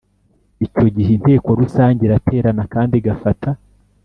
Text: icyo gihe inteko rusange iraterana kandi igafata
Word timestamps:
icyo 0.65 0.85
gihe 0.95 1.11
inteko 1.17 1.47
rusange 1.59 2.01
iraterana 2.03 2.63
kandi 2.73 2.93
igafata 2.97 3.49